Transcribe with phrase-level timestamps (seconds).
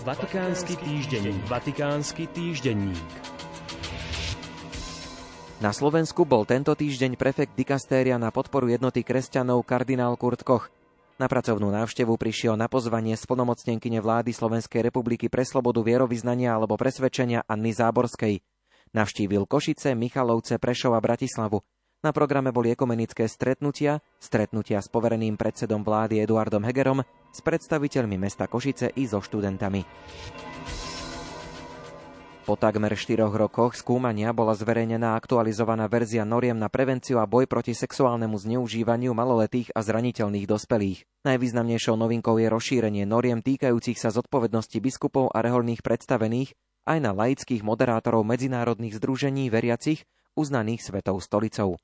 [0.00, 1.44] Vatikánsky týždenník.
[1.44, 3.04] Vatikánsky týždenník.
[5.60, 10.72] Na Slovensku bol tento týždeň prefekt dikastéria na podporu jednoty kresťanov kardinál Kurt Koch.
[11.20, 17.44] Na pracovnú návštevu prišiel na pozvanie splnomocnenkyne vlády Slovenskej republiky pre slobodu vierovýznania alebo presvedčenia
[17.44, 18.40] Anny Záborskej.
[18.96, 21.60] Navštívil Košice, Michalovce, Prešov a Bratislavu.
[22.00, 28.50] Na programe boli ekumenické stretnutia, stretnutia s povereným predsedom vlády Eduardom Hegerom, s predstaviteľmi mesta
[28.50, 29.82] Košice i so študentami.
[32.50, 37.78] Po takmer 4 rokoch skúmania bola zverejnená aktualizovaná verzia noriem na prevenciu a boj proti
[37.78, 41.06] sexuálnemu zneužívaniu maloletých a zraniteľných dospelých.
[41.30, 46.50] Najvýznamnejšou novinkou je rozšírenie noriem týkajúcich sa zodpovednosti biskupov a reholných predstavených
[46.90, 50.02] aj na laických moderátorov medzinárodných združení veriacich
[50.34, 51.78] uznaných Svetou stolicou.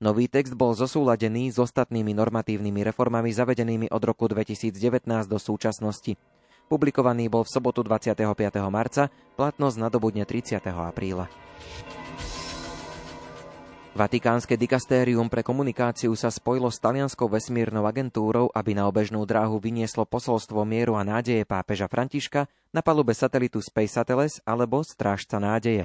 [0.00, 4.72] Nový text bol zosúladený s ostatnými normatívnymi reformami zavedenými od roku 2019
[5.28, 6.16] do súčasnosti.
[6.72, 8.24] Publikovaný bol v sobotu 25.
[8.72, 10.56] marca, platnosť nadobudne 30.
[10.72, 11.28] apríla.
[13.92, 20.08] Vatikánske dikastérium pre komunikáciu sa spojilo s talianskou vesmírnou agentúrou, aby na obežnú dráhu vynieslo
[20.08, 25.84] posolstvo mieru a nádeje pápeža Františka na palube satelitu Space Satellis alebo Strážca nádeje.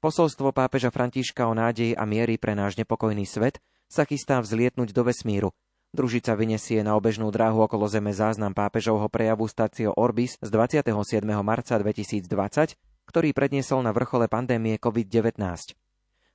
[0.00, 5.04] Posolstvo pápeža Františka o nádeji a miery pre náš nepokojný svet sa chystá vzlietnúť do
[5.04, 5.52] vesmíru.
[5.92, 10.88] Družica vyniesie na obežnú dráhu okolo Zeme záznam pápežovho prejavu Stacio Orbis z 27.
[11.44, 12.80] marca 2020,
[13.12, 15.36] ktorý predniesol na vrchole pandémie COVID-19.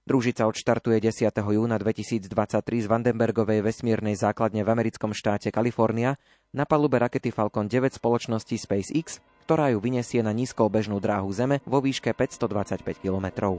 [0.05, 1.33] Družica odštartuje 10.
[1.33, 2.29] júna 2023
[2.61, 6.21] z Vandenbergovej vesmírnej základne v americkom štáte Kalifornia
[6.53, 11.77] na palube rakety Falcon 9 spoločnosti SpaceX ktorá ju vyniesie na nízkobežnú dráhu Zeme vo
[11.77, 13.55] výške 525 km.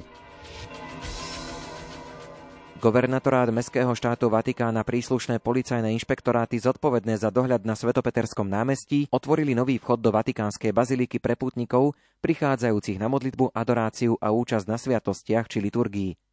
[2.76, 9.80] Governatorát Mestského štátu Vatikána príslušné policajné inšpektoráty zodpovedné za dohľad na Svetopeterskom námestí otvorili nový
[9.80, 15.64] vchod do Vatikánskej baziliky pre pútnikov, prichádzajúcich na modlitbu, adoráciu a účasť na sviatostiach či
[15.64, 16.25] liturgii.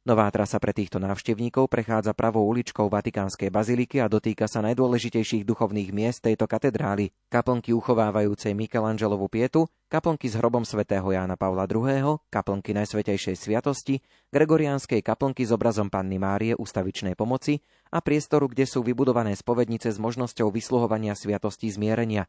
[0.00, 5.92] Nová trasa pre týchto návštevníkov prechádza pravou uličkou Vatikánskej baziliky a dotýka sa najdôležitejších duchovných
[5.92, 12.72] miest tejto katedrály, kaplnky uchovávajúcej Michelangelovu pietu, kaplnky s hrobom svätého Jána Pavla II., kaplnky
[12.80, 14.00] Najsvetejšej sviatosti,
[14.32, 17.60] gregoriánskej kaplnky s obrazom Panny Márie ústavičnej pomoci
[17.92, 22.24] a priestoru, kde sú vybudované spovednice s možnosťou vysluhovania sviatosti zmierenia.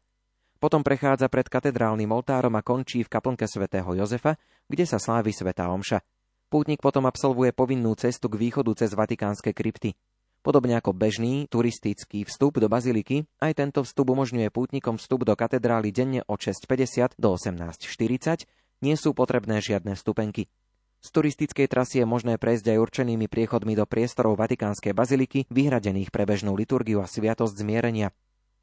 [0.59, 4.35] Potom prechádza pred katedrálnym oltárom a končí v kaplnke svätého Jozefa,
[4.67, 6.03] kde sa slávi svätá omša.
[6.51, 9.95] Pútnik potom absolvuje povinnú cestu k východu cez vatikánske krypty.
[10.43, 15.95] Podobne ako bežný turistický vstup do baziliky, aj tento vstup umožňuje pútnikom vstup do katedrály
[15.95, 18.51] denne od 6.50 do 18.40,
[18.83, 20.51] nie sú potrebné žiadne stupenky.
[20.99, 26.27] Z turistickej trasy je možné prejsť aj určenými priechodmi do priestorov Vatikánskej baziliky, vyhradených pre
[26.27, 28.11] bežnú liturgiu a sviatosť zmierenia.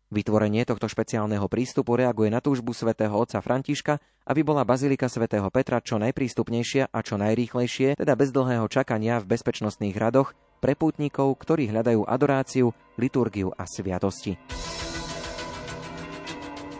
[0.08, 5.84] Vytvorenie tohto špeciálneho prístupu reaguje na túžbu svätého otca Františka, aby bola bazilika svätého Petra
[5.84, 10.32] čo najprístupnejšia a čo najrýchlejšie, teda bez dlhého čakania v bezpečnostných radoch,
[10.64, 14.40] pre pútnikov, ktorí hľadajú adoráciu, liturgiu a sviatosti.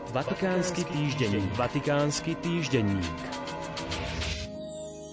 [0.09, 1.53] Vatikánsky týždenník.
[1.53, 3.38] Vatikánsky týždenník.